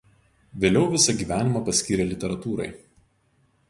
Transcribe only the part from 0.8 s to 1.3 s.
visą